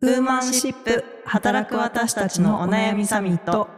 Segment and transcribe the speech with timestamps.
[0.00, 3.68] ウーマンシップ働く私たちのお悩みサミット。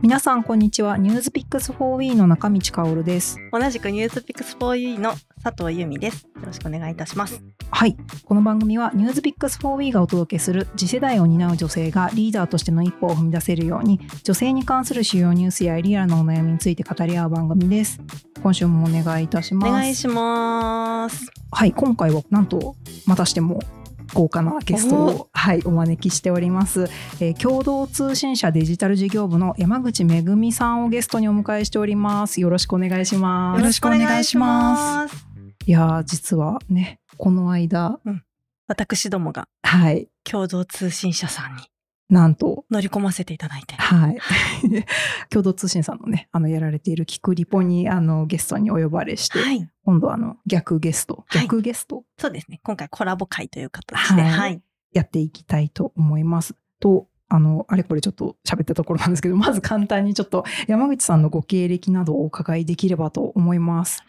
[0.00, 0.96] 皆さんこんにちは。
[0.96, 3.36] ニュースピックス 4E の中道香織です。
[3.50, 6.26] 同じくニュースピックス 4E の佐藤由美です。
[6.36, 7.42] よろしくお願いいたします。
[7.70, 7.96] はい。
[8.24, 18.00] この番組はニュースピックス 4E がお届けする次世代を担う女性がリーダーとしての一歩を踏み出せるように女性に関する主要ニュースやリアルなお悩みについて語り合う番組です。
[18.42, 19.70] 今週もお願いいたします。
[19.70, 21.30] お願いします。
[21.50, 21.72] はい。
[21.72, 22.76] 今回はなんと
[23.06, 23.60] またしても
[24.14, 26.88] 豪華なゲストを、はい、お招きしております、
[27.20, 32.40] えー共同通信社デジタル事業部の山口めぐみさんをゲストにお迎えしております。
[32.40, 33.60] よろしくお願いします。
[33.60, 35.27] よろしくお願いします
[35.68, 38.00] いやー実はねこの間
[38.68, 40.08] 私どもがはい。
[40.24, 41.62] 共同通信社さんに
[42.08, 43.74] なんと乗り込ませていただいて。
[43.74, 44.18] はい。
[45.28, 49.68] 共同通信さんのねあのやられているキクリポにあのゲストにお呼ばれして、はい。
[49.84, 51.42] 今度はあの逆ゲストはい。
[51.42, 52.60] 逆ゲストそうですね。
[52.62, 54.30] 今回コラボ会という形ではい。
[54.30, 54.62] はい。
[54.94, 56.54] やっていきたいと思います。
[56.80, 64.02] とあのあれこれちょっと喋ったところなんですけどまず簡単にちょっと山口さんのご経歴などをお伺いできればと思います。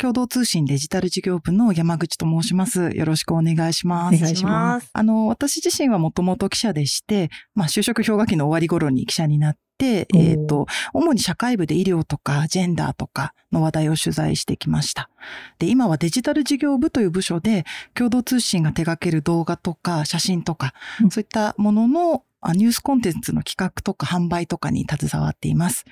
[0.00, 2.90] 共同通信デジタル事業部の山口と申します。
[2.94, 4.16] よろしくお願いします。
[4.16, 15.10] お願いしますあの、私自身はもともと記者でして、まあ、就職氷河期の終わり頃に記者になって、えっ、と、主に社会部で医療とかジェンダーとかの話題を取材してきました。
[15.58, 22.20] で、今はデジタル事業部という部署で、共同通信が手掛ける動画とか写真とか、うんそういったもののあ
[22.54, 25.84] ニュースコンテンツの企画とか販売とかに携わっています。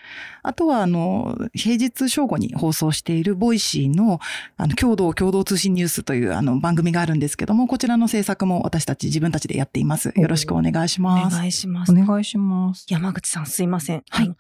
[0.43, 4.19] あとは、あの、平日正午に放送しているボイシーの、
[4.57, 10.13] あの、共同共同通信ニュースというあの番組があるんですけども、こちらの制作も私たち自分たちでやっています。
[10.17, 11.37] よろしくお願いしおます。
[11.37, 12.87] 願いしますお願いします。
[12.89, 14.03] 山口さんすいません。
[14.09, 14.35] はい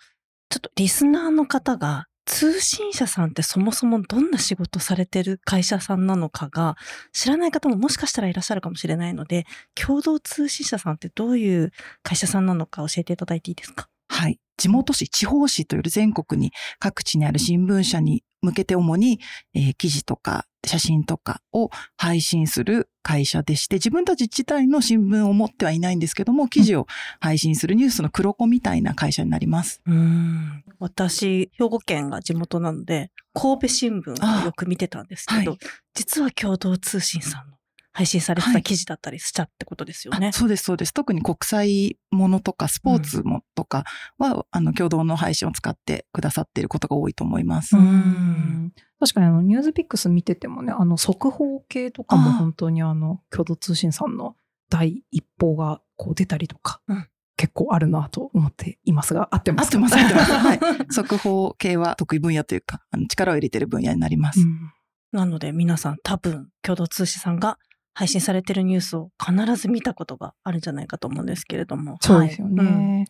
[0.51, 6.77] ちょっとリスナーの方が通信社さんってそもそもどんな仕事されてる会社さんなのかが
[7.12, 13.89] 知らない方ももしかしたらいらっしゃるかもしれないので、共同通信社さんってどういう会社さんなのか教えていただいていいですか？
[14.08, 14.39] はい。
[14.58, 19.21] 地元紙、地方紙という全国に各地にある新聞社に向けて主に、
[19.55, 26.87] えー記事とか写真とかを配信する会社でして、自分たち自体の新聞を持ってはいないんですけども、記事を
[27.21, 29.81] 配信するニュースの黒子みたいな会社になります。
[29.87, 30.65] うーん。
[30.79, 35.59] 私、兵庫県が地元なので、神戸新聞をよく見てたんですけど、はい。
[35.95, 37.58] 実は共同通信さんの
[37.98, 40.29] 配信されてた記事だったりしたってことですよね。
[40.29, 40.95] あそうです、そうです。
[40.95, 43.83] 特に国際ものとかスポーツもとか
[44.19, 47.77] は、あの、共同の配信を使ってくださっていることが多いと思います。
[47.77, 54.37] ううんん確かにあのニュースピックス見ててもねあの速報系とかも本当にあの共同通信さんの
[54.70, 59.70] 第一報がこう出たりとか、うん結構あるなと思っていますが合ってます？
[59.70, 60.33] か合ってます。
[60.35, 60.61] はい。
[60.91, 64.41] 速報系は得意分野というか、あの力を入れている分野になります。
[64.41, 64.73] うん
[65.13, 67.58] なので皆さん多分共同通信さんが
[67.98, 71.97] 配信されてるニュースを必ず見たことがあるんじゃないかと思うんですけれども。
[72.01, 72.64] そうですよね。
[72.64, 73.05] はいうん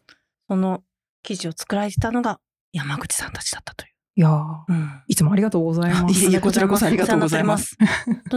[0.48, 0.82] その
[1.22, 2.40] 記事を作られてたのが
[2.72, 3.92] 山口さんたちだったという。
[4.16, 6.24] いやーうんいつもありがとうございます。
[6.24, 7.76] いえこちらこそありがとうございます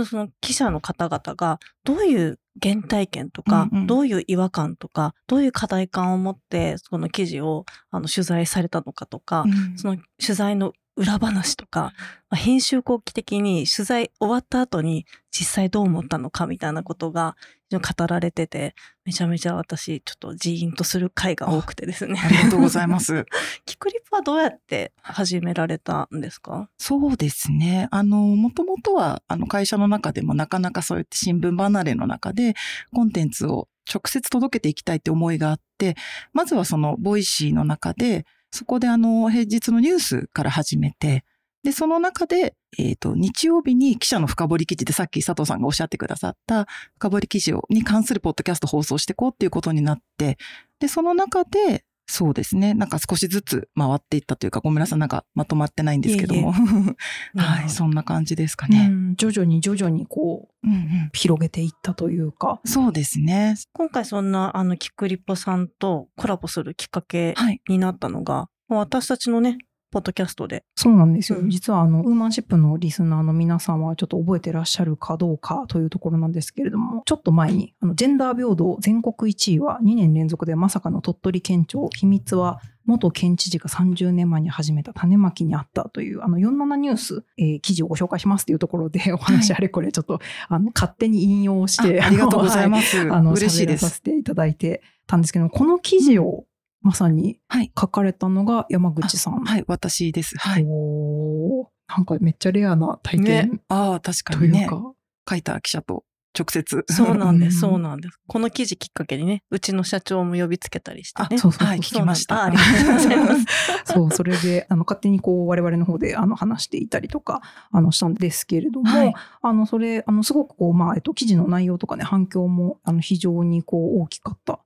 [0.05, 11.93] その記者の方々がどういう原体験とか、うんうんどういう違和感とか、どういう課題感を持ってその記事をあの取材されたのかとか、うんその取材の裏話とか、
[12.29, 17.35] まあ編集後期的に取材終わった後に実際どう思ったのかみたいなことが
[17.71, 18.75] 語られてて、
[19.05, 22.19] めちゃめちゃ私ちょっとジーンとする回が多くてですね。
[22.23, 23.25] ありがとうございます。
[23.65, 26.69] キクリプはどうやって始められたんですか？
[26.77, 27.87] そうですね。
[27.91, 32.55] あの、もともとは、あの、会社の中でもなかなかそうやって新聞離れの中で、
[32.93, 35.95] コンテンツを直接届けていきたいって思いがあって、
[36.33, 41.23] まずはその、 Voicy の中で、そこであの、平日のニュースから始めて、
[41.63, 46.67] で、その中で、えっ、と、日曜日に記者の深掘り記事でさっき佐藤さんがおっしゃってくださった
[46.97, 50.37] 深掘り記事を、に関するポッドキャスト放送していこうっていうことになって、
[50.79, 52.73] で、その中で、そうですね。
[52.73, 54.99] なんか少しずつ回っていったというか、ごめんなさい。
[54.99, 56.51] なんかまとまってないんですけども。
[57.37, 58.87] はい、そんな感じですかうね。
[58.89, 62.59] ん徐々に徐々にこううんうん広げていったというか。
[62.65, 63.55] そうですね。
[63.71, 67.61] 今回そんなあのキクリポさんとコラボするきっかけはい。
[67.69, 68.47] になったのが、もう
[68.77, 69.57] 私たちのね、
[69.91, 70.63] ポッドキャストで。
[70.75, 71.39] そうなんですよ。
[71.39, 92.69] うん実はあのウーマンシップのリスナーの皆さんはちょっと覚えてらっしゃるかどうかというところなんですけれども、ちょっと前にあのジェンダー平等全国1位は2年連続でまさかの鳥取県庁秘密は元県知事が30年前に始めた種まきにあったというあの47ニュース、えー記事をご紹介しますというところで お話あれこれちょっと、あの勝手に引用してあありがとうございす。
[92.69, 92.99] ます。
[93.11, 93.89] あの嬉しいです。
[93.89, 96.45] させていただいてたんですけどこの記事を
[96.81, 97.71] まさにはい。
[97.79, 99.43] 書かれたのが山口さん。
[99.43, 100.37] はい、私です。
[100.37, 100.65] はい。
[100.65, 104.67] なんかめっちゃレアな体験ああ、確かというにね。
[104.67, 104.81] か。
[105.29, 106.03] 書いた記者と
[106.37, 106.85] 直接。
[106.89, 108.17] そうなんでうんす、そうなんです。
[108.25, 111.37] この記事きっかけにね、うちの社長も呼びつけたりしてね。
[111.37, 112.45] そうそうそうはい、聞きました。
[112.45, 113.45] ありがとうございます。
[113.93, 117.41] そう、それで、あの、勝手にこう、我々の方で、あの、話していたりとか、
[117.71, 124.61] あの、したんですけれども、はいあの、それ、あの、すごくこう、まあ、えっと、記事の内容とかね、反響も、あの、非常にこう、大きかった、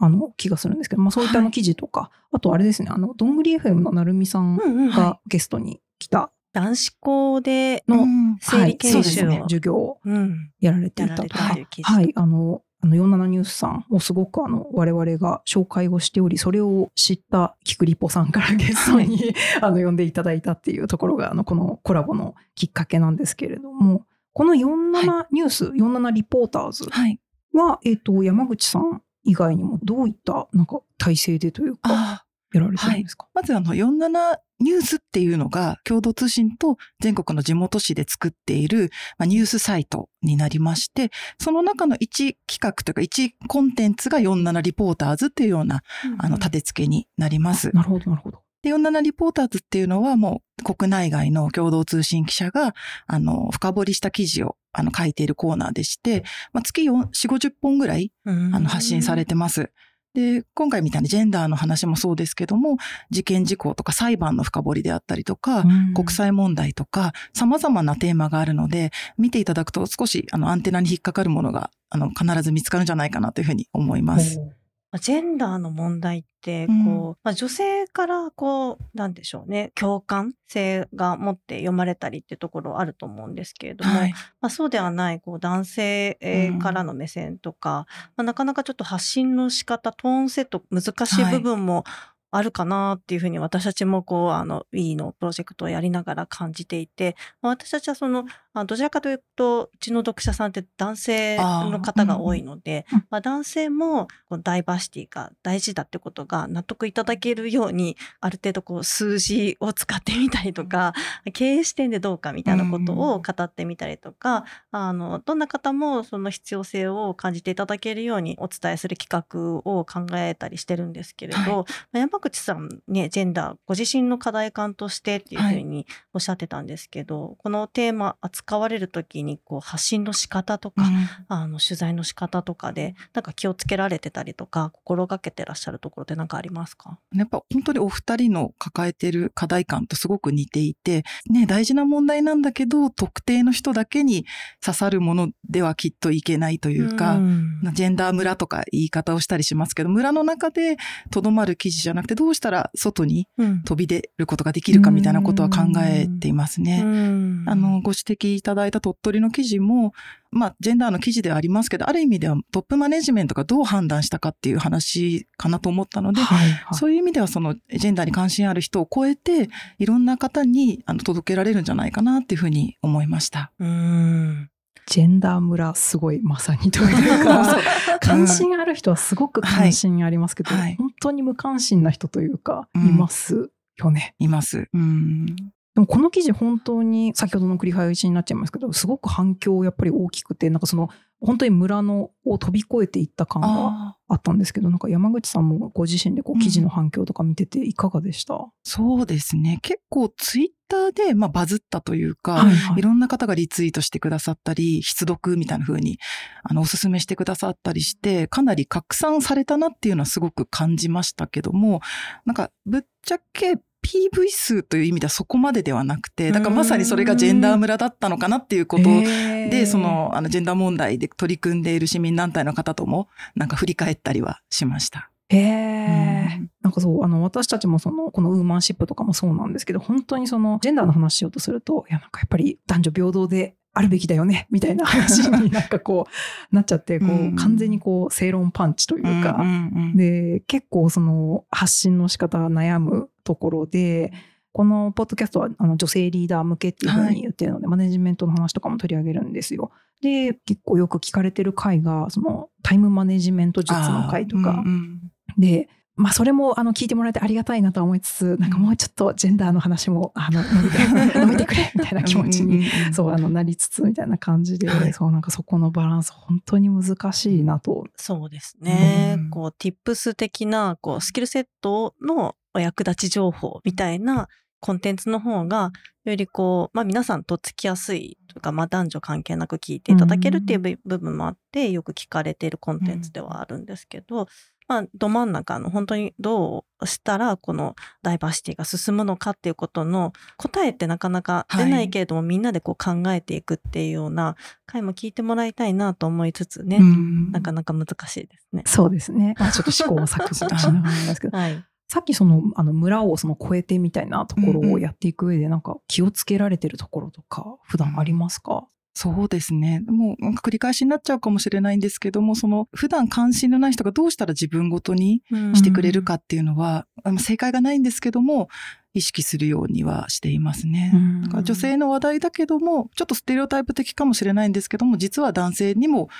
[0.00, 4.56] あの、気がするんですけど、まあ、そういったあのはい記事とか、あとあれですね、あの、どんぐり FM のなるみさん
[4.90, 10.50] がゲストに来た男子校での、うん生理研修を、はいそうですね授業をうん。
[10.60, 11.28] やられていたと。
[11.28, 27.20] かはい、あの、あの、47ニュースさんをすごくあの、我々が紹介をしており、それを知ったキクリポさんからゲストに、 あの、呼んでいただいたっていうところが、あの、このコラボのきっかけなんですけれども、この47ニュース、47リポーターズはい。
[27.52, 45.82] は、えっ、と、山口さん以外にもどういった、なんか、体制でというか、やられてるんですか、まずあの、47ニュースっていうのが、共同通信と全国の地元紙で作っている、まあ、ニュースサイトになりまして、その中の一企画というか、一コンテンツが47リポーターズっていうような、
[46.18, 47.70] あの、立て付けになります。
[47.74, 48.42] なるほど、なるほど。
[48.62, 52.74] で、47リポーターズっていうのはもう国内外の共同通信記者が、
[53.06, 59.70] あの、深掘りした記事を、あの、書いているコーナーでして、まあ、月4、4、50本ぐらい、うんあの、発信されてます。
[60.12, 62.78] で、今回みたいにジェンダーの話もそうですけども、
[63.10, 74.36] 事件事項とか裁判の深掘りであったりとか、うん国際問題とか、様々なテーマがあるので、見ていただくと少し、あの、アンテナに引っかかるものが、あの、必ず見つかるんじゃないかなというふうに思います。
[74.36, 74.59] ほう
[74.92, 76.82] まあジェンダーの問題って、こう、う
[77.12, 84.12] んまあ、女性から、こう、なんでしょうね、共感性が持って読まれたりっていうところあると思うんですけれども、はい。
[84.40, 86.18] まあ、そうではない、こう、男性
[86.60, 91.24] からの目線とか、まあ、なかなかちょっと発信の仕方、トーンセット、難しい。
[91.30, 91.84] 部分も
[92.30, 110.94] あるかなっていうふうに私たちもこう、あの、Wii のプロジェクトをやりながら感じていて、まあ私たちはその、あどちらかというと、うちの読者さんって男性の方が多いので、うんうんまあ、男性もこうダイバーシティが大事だってことが納得いただけるように、ある程度こう数字を使ってみたりとか、
[111.32, 130.84] 経営視点でどうかみたいなことを語ってみたりとか、あの、どんな方もその必要性を感じていただけるようにお伝えする企画を考えたりしてるんですけれど、はい口さんね、ジェンダー、ご自身の課題感としてっていうふうにおっしゃってたんですけど、このテーマ扱われるときにこう発信の仕方とか、
[131.28, 136.98] あの取材の仕方とかで、なんか気をつけられてたりとか、心がけてらっしゃるところって何かありますか？
[137.14, 144.26] やっぱ本当にお二人の抱えてる課題感とすごく似ていて、ね、大事な問題なんだけど、特定の人だけに
[144.64, 147.60] 刺さるものではきっといけないというか、ん。
[147.72, 150.76] ジェンダー村とか言い方をしたりしますけど、村の中で
[151.10, 156.82] とどまる記事じゃなくて、どうしたら外にうん飛び出ることができるかみたいなことは考えていますね。
[156.84, 159.92] うんあの、ご指摘いただいた鳥取の記事も、
[160.30, 169.48] まあ、ジェンダーの記事ではありますけど、ある意味ではトップマネジメントがどう判断したかっていう話かなと思ったので、はいはいそういう意味ではそのジェンダーに関心ある人を超えて、
[169.78, 173.52] いろんな方にあの届けられるんじゃないかなっていうふうに思いました。
[173.58, 174.49] うん。
[174.86, 177.56] ジェンダー村すごいまさにというか
[178.00, 184.14] 関心ある人はすごく関心ありますけど、はいはい本当に無関心な人というか、うんいますよね。
[184.18, 184.68] います。
[184.72, 185.26] うん。
[185.26, 185.42] で
[185.76, 199.58] もこの記事本当に先ほどの繰り返しになっちゃいますけどすごく反響やっぱり大きくてなんかその本当に村のを飛び越えていった感があったんですけどなんか山口さんもご自身でこう記事の反響とか見てていかがでした、そうですね。
[199.62, 202.78] 結構ツイッターで、まあ、バズったというか、はいはい。
[202.78, 205.98] いろんな方がリツイートしてくださったり、必読みたいな風に、
[206.44, 211.80] あの、おすすめしてくださったりして、かなり拡散されたなっていうのはすごく感じましたけども、
[212.24, 225.10] なんか、ぶっちゃけ PV 数という意味ではそこまでではなくて、だからまさにそれがジェンダー村だったのかなっていうことで、その、あの、ジェンダー問題で取り組んでいる市民団体の方とも、なんか振り返ったりはしました。
[225.30, 226.50] へえ、うん。
[226.60, 236.10] なんかそうあの私たちもそのこのウーマンシップとかもそうなんですけど本当にそのジェンダーの話しようとするといやなんかやっぱり男女平等であるべきだよねみたいな話になんかこう
[236.54, 237.36] なっちゃってこう、うん。
[237.36, 239.96] 完全にこう正論パンチというか、うんうんうん。
[239.96, 244.12] で結構その発信の仕方悩むところで
[244.52, 249.70] このポッドキャストはあの女性リーダー向けっていうふうに言ってるので、マネジメントの話とかも取り上げるんですよ。
[250.00, 255.00] で結構よく聞かれてる回がそのタイムマネジメント術の回とか、うんうん。
[255.38, 255.68] で、
[256.00, 267.84] まあ、それもあの聞いてもらえてありがたいなとは思いつつなんかもうちょっとジェンダーの話もあの伸びて伸びてくれみたいな気持ちに、うんうんうんそうあのなりつつみたいな感じで、はいそうなんかそこのバランス本当に難しいなと。
[267.96, 269.16] そうですね。
[269.18, 274.28] うんこう、tips 的な、こう、スキルセットのお役立ち情報みたいな
[274.60, 275.70] コンテンツの方が、
[276.04, 284.26] よりこう、まあ皆さんとっつきやすいというか、まあ男女関係なく聞いていただけるっていう部部分もあって、よく聞かれているコンテンツではあるんですけど、
[284.70, 294.36] まあど真ん中の本当にどうしたらこのダイバーシティが進むのかっていうことの答えってなかなか出ないけれども、みんなでこう考えていくっていうような
[294.66, 298.62] 回も聞いてもらいたいなと思いつつね、うんなかなか難しいですね。
[298.64, 299.34] そうですね。
[299.40, 301.64] まあ、ちょっと試行錯誤しながらなんですけど、はい。
[301.88, 308.68] さっきその、あの、村をその超えてみたいなところをやっていく上で、なんか気をつけられてるところとか、普段ありますか、
[309.02, 309.82] そうですね。
[309.86, 315.22] もう繰り返しになっちゃうかもしれないんですけども、その普段関心のない人がどうしたら自分ごとに
[315.54, 318.50] してくれるかっていうのは、あの正解がないんですけども、
[318.92, 320.90] 意識するようにはしていますね。
[320.92, 326.10] うんだから女性の話題だけども、ちょっとステレオタイプ的かもしれないんですけども、実は男性にも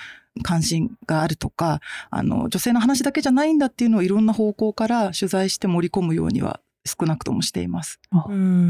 [0.41, 7.99] 関心があるとか、あの、女性の話だけじゃないんだっていうのをいろんな方向から取材して盛り込むようには少なくともしています。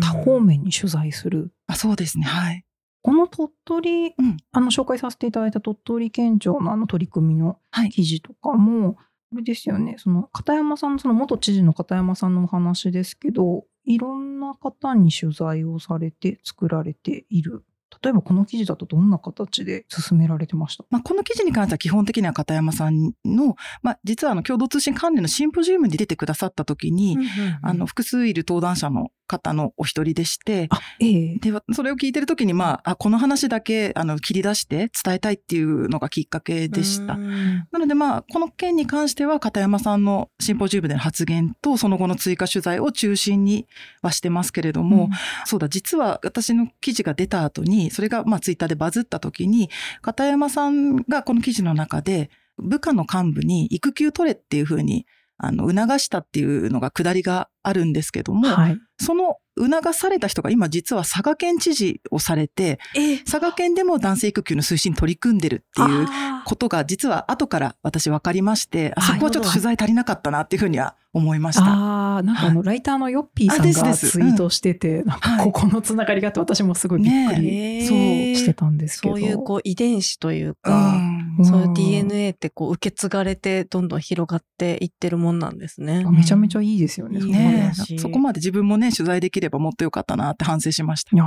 [0.02, 1.54] 多方面に取材する。
[1.68, 2.26] あ、そうですね。
[2.26, 2.66] はい。
[3.04, 17.64] この鳥取、うんあの、紹介させていただいた鳥取県庁のあの取り組みのはい記事とかも、これですよね、その片山さん、その元知事の片山さんのお話ですけど、いろんな方に取材をされて作られている。
[18.04, 20.86] 例えばこの記事だとどんな形で進められてました？
[20.90, 27.18] まあ、この記事に関しては基本的には片山さんの、まあ、実はあの共同通信関連のシンポジウムに出てくださった時に、
[27.62, 31.38] あの、複数いる登壇者の方のお一人でして、あ、ええ。
[31.40, 37.14] で、それを聞いてる時に、まあ、あこの話だけ、あの、切り出して伝えたいっていうのがきっかけでした。
[37.14, 37.68] うん。
[37.72, 43.68] なのでまあ、この件に関しては片山さんのシンポジウムでの発言とその後の追加取材を中心に
[44.02, 45.10] はしてますけれども、
[45.46, 49.70] そうだ、実は私の記事が出た後に、それがまあツイッターでバズった時に、
[50.02, 55.08] 片山さんがこの記事の中で、部下の幹部に育休取れっていうふうに、
[55.38, 58.78] あの、促したっていうのが下りがあるんですけども、はい。
[59.00, 59.38] その
[59.70, 69.16] 促された人が今実は佐賀県知事をされて、え佐賀県でも男性育休の推進に取り組んでるっていうあことが実は後から私分かりまして、あはい。
[69.16, 71.64] そこはちょっと取材足りなかったなっていうふうには思いました。
[71.66, 77.42] あーなんかあの、ライターのヨッピーさあんがツイートしてて、なんここのつながりがあって私もすごいびっくり。
[77.42, 79.16] ねそうえしてたんですけど。
[79.16, 81.11] そういうこう遺伝子といううか、んうん
[81.46, 86.06] そういう DNA ってこう受け継がれてどんどん広がっていってるもんなんですね。
[86.10, 87.20] めちゃめちゃいいですよね。
[87.20, 91.16] ねそこまで自分もね、取材できればもっとよかったなって反省しました。
[91.16, 91.26] いや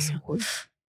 [0.00, 0.40] すごい。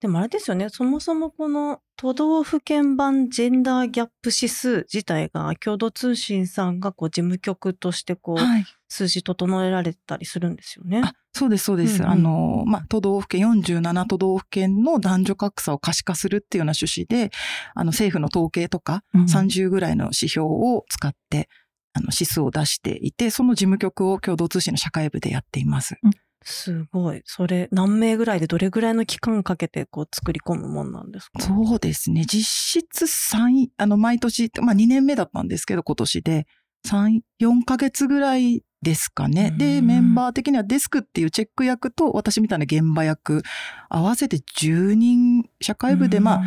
[0.02, 8.64] でもあれですよね、そもそもこの都道府県版ジェンダーギャップ指数自体が共同通信さんがこう事務局としてこうはい。
[8.88, 11.00] 数字整えられたりするんですよね。
[11.02, 12.02] あ、そうです、そうです。
[12.02, 17.30] うんうんあの、まあ、都道府県、47都道府県の男女格差を可視化するっていうような趣旨で、
[17.74, 21.48] あの、政府の統計とか、うん30ぐらいの指標を使って、
[21.94, 25.96] あの、指数を出していて、その事務局を共同通信の社会部でやっています。
[26.44, 27.22] すごい。
[27.24, 31.40] それ何名ぐらいでどれぐらいの期間かけてこう作り込むもんなんですか？
[31.42, 32.24] そうですね。
[32.26, 36.46] 実質3、あの、毎年、まあ2年目だったんですけど、今年で、
[36.86, 39.50] 3、4ヶ月ぐらいですかね。
[39.52, 43.42] うんで、メンバー的にはデスクっていうチェック役と、私みたいな現場役、
[43.88, 46.42] 合わせて10人、社会部でまあ、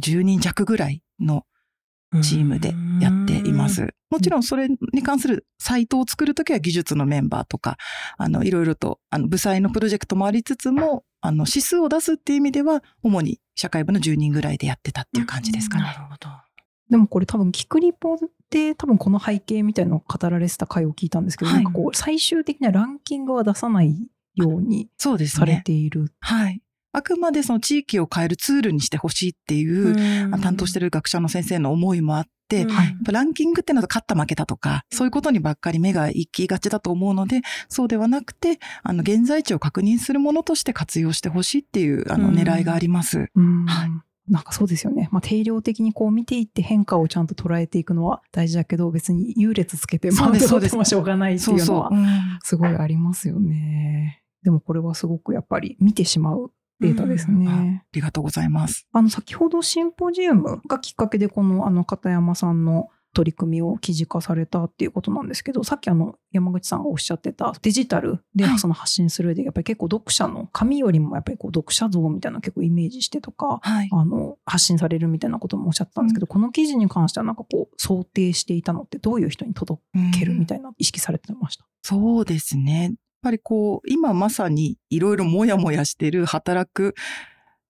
[0.00, 1.44] 10人弱ぐらいの
[2.22, 3.68] チームでやっていま。
[3.68, 3.94] す。
[4.10, 7.76] もちろんそれに関するサイトを作るときは技術のメンバーとか、
[8.16, 15.84] あの、いろいろと、あの、部祭のプロジェクトもありつつも、あの、指数を出すっていう意味では、主に社会部の10人ぐらいでやってたっていう感じですかね。
[15.84, 16.28] なるほど。
[16.90, 18.16] でもこれ多分、キクリポ
[18.50, 25.62] で多分この背景みたいなのを語られてた回を聞いたんですけど、はいなんかこう、最終的なランキングは出さないようにされね。
[25.64, 26.12] ている。
[26.20, 26.60] はい。
[26.94, 29.94] あくまでその地域を変えるツールにしてほしいっていう、
[30.32, 32.66] あ担当してるる学者の先生の思いもあって、
[33.10, 42.34] ランキングってのは勝った負けたとか、そういうことにばっかり目が行きがちだと思うので、そうではなくて、あの、現在地を確認するものとして活用してほしいっていう、あの、うん。
[42.36, 43.28] 狙いがあります。
[43.34, 43.66] うん。
[43.66, 43.90] はい。
[44.28, 45.08] なんかそうですよね。
[45.12, 50.74] まあ、定量的にこう見ていって変化をちゃんと捉えていくのは大事だけど、別に優劣つけてそうですそうです。
[50.74, 51.62] マウント取ってもしょうがないってそいう。
[51.62, 51.90] うのは
[52.42, 54.22] すごいありますよね。
[54.42, 56.52] でもこれはすごくやっぱり見てしまう
[56.86, 57.82] データですね。
[57.82, 58.86] ありがとうございます。
[58.92, 73.88] あの、先ほどシンポジウムがきっかけで、この、あの、片山さんの取り組みを記事化されたっていうことなんですけど、さっきあの、山口さんがおっしゃってたデジタルではいその発信する上で、やっぱり結構読者の、紙よりもやっぱりこう読者像みたいなの結構イメージしてとか、はい。
[73.92, 79.80] あの、発信されるみたいなこともおっしゃってたんですけど、この記事に関してはなんかこう、想定していたのってどういう人に届
[80.12, 81.64] けるみたいな意識されてました？
[81.82, 82.94] そうですね。
[83.24, 86.94] やっぱりこう、今まさにいろいろもやもやしてる働く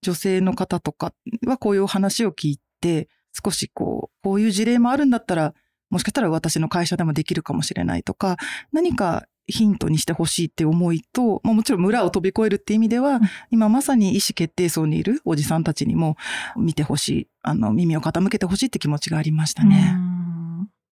[0.02, 1.14] 女性の方とか
[1.46, 3.08] はこういう話を聞いて、
[3.44, 5.54] 少しこう、こういう事例もあるんだったら、
[5.90, 8.37] もしかしたら私の会社でもできるかもしれないとか、
[8.73, 13.20] 何かヒントにしてほしいって思いと、まあ、もちろん村を飛び越えるって意味では、
[13.50, 16.16] 今まさに意思決定層にいるおじさんたちにも
[16.56, 19.96] 見てほしい、あの、耳を傾けてほしいって気持ちがありましたね。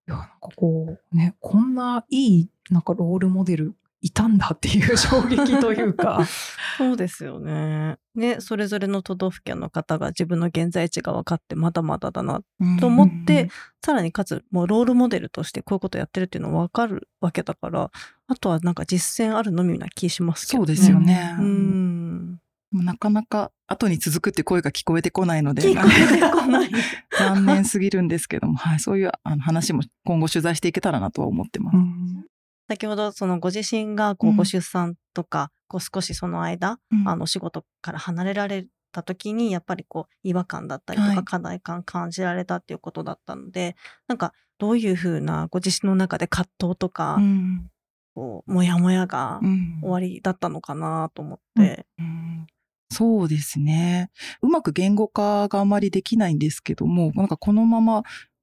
[0.09, 6.26] いや、なんかこう、ね、こんないい、なんかロールモデルいたんだっていう衝撃というか。
[6.76, 7.97] そうですよね。
[8.16, 12.42] ね、それぞれの都道府県の方が自分の現在地が分かってまだまだだな
[12.80, 13.49] と思って、
[13.82, 17.90] さらにかつもうロールモデルとしてこういうことやってるっていうの分かるわけだから、
[18.26, 20.66] あとはなんか実践あるのみな気しますけどね。
[20.66, 21.37] そうですよね。
[21.38, 22.38] うん。
[22.73, 26.71] なかなか後に続くって声が聞こえてこないので、聞こえてこない。
[27.16, 31.76] 残念すぎるんですけども、はい、そういうあの話も今後取材していけたらなとは思ってます。
[31.76, 32.25] うん
[32.73, 34.37] 先ほどそのご自身がこううん。
[34.37, 37.07] ご出産とか、こう少しその間、うん。
[37.09, 41.17] あの仕事から離れられた時にやっぱりこう違和感だったりとはい。
[41.17, 43.76] か課題感感じられたっていうことだったので、
[44.09, 47.71] なんかどういうふうなご自身の中で葛藤とか、うん。
[48.14, 49.81] こうモヤモヤがうん。
[49.83, 51.87] 終わりだったのかなと思って。
[51.99, 52.47] うん。
[52.91, 54.11] そうですね。
[54.43, 58.02] うまく言語化があまりできないんですけども、なんかこのまま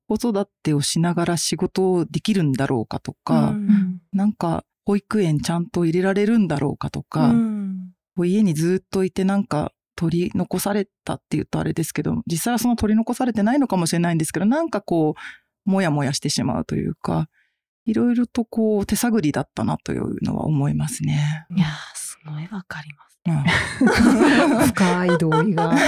[0.10, 15.16] 子育てをしながら仕事をできるんだろうかとか、うんなんか保育園ちゃんと入れられるんだろうかとか、うんこう家にずっといてなんか取り残されたって言うとあれですけど、実際はその取り残されてないのかもしれないんですけど、なんかこ
[15.68, 17.30] う、もやもやしてしまうというか、
[17.86, 21.46] いろいろとこう手探りだったなというのは思いますね。
[21.56, 21.68] いや
[22.26, 23.10] ごいわかります。
[23.28, 23.44] うん
[24.68, 25.74] 深い同意が。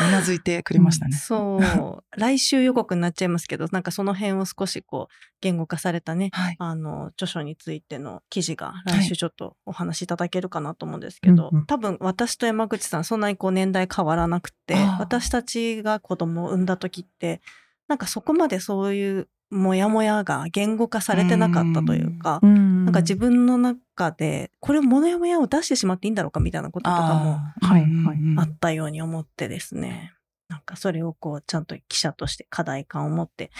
[0.00, 1.16] うなずいてくれましたね。
[1.16, 2.18] そう。
[2.18, 6.56] 来週予告になっちゃいますけど、なんかその辺を少しこう言語化されたね、はい。
[6.58, 17.40] あの、著書についての記事がはい来週ちょっとお話しいただけるかなと思うんですけど、うんうん多分私と山口さんそんなにこう年代変わらなくて私たちが子供を産んだ時って、
[17.88, 22.48] なんかそこまでそういうモヤモヤが言語化されてなかったというか、な
[22.84, 30.12] なんか自分の中で、これモヤモヤを出してしまっていいんだろうかみたいなこととかもあーはいうんはいあったように思ってですね。
[30.48, 33.50] なんかそれをこうちゃんと記者として課題感を持って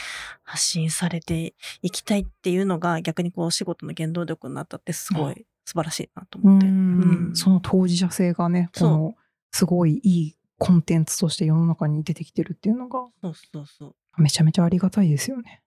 [0.42, 6.66] 発信されていきたいっていうのが逆にこうお仕事の原動力になったってすごい素晴らしいなとう思って。
[6.66, 9.14] んうんその当事者性がね、この
[9.52, 14.22] すごいいいコンテンツとして世の中に出てきてるっていうのがそうそうそう。
[14.22, 15.62] めちゃめちゃありがたいですよね。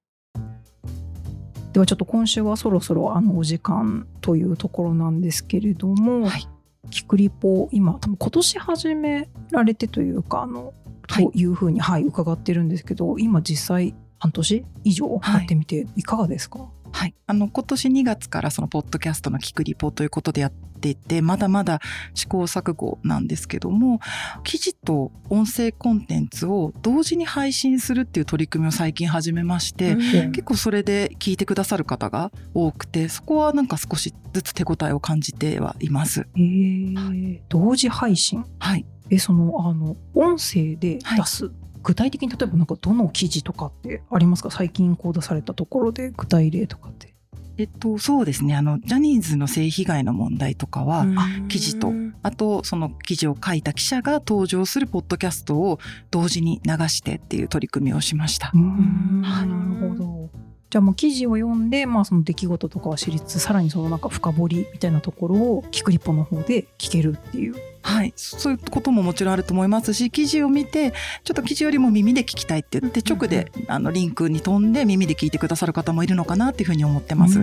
[1.76, 6.48] ではちょっと今週はそろそろあのお時間というところなんですけれども、はい
[6.92, 10.74] キクリポ今多分今年始められてというかあの、
[11.10, 16.85] はいというふうに、はい、伺ってるんですけど今実際半年以上やってみていかがですか、はい。
[17.28, 21.82] あの、今年2月からそのポッドキャストの聞くリポということでやっていて、まだまだ
[22.14, 24.00] 試行錯誤なんですけども、
[24.44, 30.32] 記事と音声コンテンツを同時に配信するっていう取り組みを最近始めまして、うん。
[30.32, 36.28] 結構それで聞いてくださる方が多くて、そこはなんか少しずつ手応えを感じてはいます。
[36.36, 37.40] えー。
[37.50, 38.46] 同時配信？
[38.60, 38.86] はい。
[39.10, 41.52] えそのあの音声で出す、
[41.86, 44.50] 具体的に例えばなんかどの記事とかってありますか？
[44.50, 47.14] 最近こう出されたところで具体例とかって。
[47.58, 48.54] えっと、そうですね。
[48.54, 55.80] あの、ジャニーズの性被害の問題とかは、うん記事とあと、その記事を書いた記者が登場するポッドキャストを
[56.12, 58.52] 同時に流してっていう取り組みをしました。
[58.54, 59.52] なる
[59.90, 60.30] ほど。
[60.70, 67.56] じゃあもう記事を読んで、まあ、その出来事とかを知りつつさらにそのなんか深掘りみたいなところをキクリポの方で聞けるっていう。
[67.86, 68.14] はい。
[68.16, 70.92] そういうことももちろんあると思いますし、記事を見て、
[71.24, 77.40] ちょっと記事よりも耳で聞きたいって言って、うん直で、あの、リンクに飛んで耳で聞いてくださる方もいるのかなっていうふうに思ってます。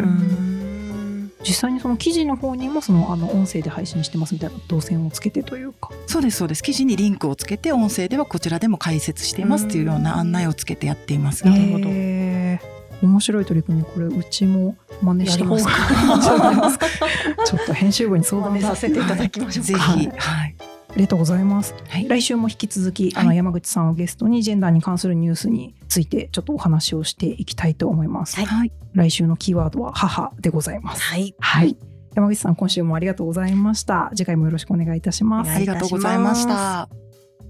[1.44, 5.90] 実際にその記事の方にもそのあの音声で配信してますみたいな動線をつけてというか。
[6.08, 6.62] そうです、そうです。
[6.62, 11.46] 記事にリンクをつけて、音声ではこちらでも解説していますっていうような案内をつけてやっています。
[11.46, 16.86] なるほど面白い取り組みこれうちも真似した方がいいんじゃないですか？
[17.46, 20.56] ちょっと編集部に相談させていただきましょうかぜひ、はいはい。
[20.90, 21.74] ありがとうございます。
[21.88, 22.06] はい。
[22.06, 28.36] 来週も引き続き、あはいの山口さんをゲストにジェンダーに関するニュースについてちょっとお話をしていきたいと思います。
[28.36, 28.72] はいはい。
[28.92, 31.02] 来週のキーワードは母でございます。
[31.02, 31.34] はい。
[31.40, 31.76] はい。
[32.14, 34.10] 山口さん今週もありがとうございました。
[34.14, 35.50] 次回もよろしくお願いいたします。
[35.50, 37.01] ありがとうございました。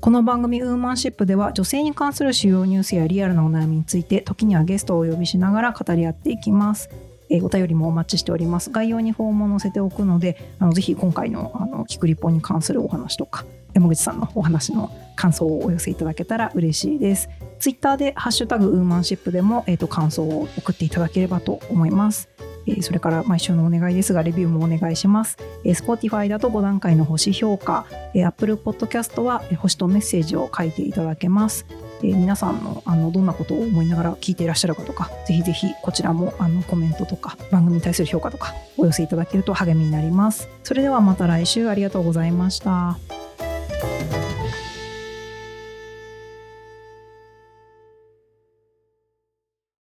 [0.03, 6.91] この番組ウーマンシップでは女性に関する主要ニュースやリアルなお悩みについて時にはゲストをお呼びしながら語り合っていきます。
[7.31, 8.71] えーお便りもお待ちしております。
[8.71, 17.31] 概要にフォームを載せておくので、あのぜひ今回のあのキクリポに関するお話とか、山口さんのお話の感想をお寄せいただけたら嬉しいです。
[17.61, 22.29] ツイッターでハッシュタグウーマンシップでも、えー、と感想を送っていただければと思います。
[22.66, 25.38] えーそれから毎週のお願いですが、レビューもお願いします。
[25.64, 31.66] えー Spotify だと5段階の星評価、えー Apple Podcast はえー星とメッセージを書いていただけます。
[32.03, 42.98] えー皆さんのあのどんなことを思いながら聞いていらっしゃるかとかぜひぜひこちらもあのコメントとか番組に対する評価とかお寄せいただけると励みになりますそれではまた来週ありがとうございました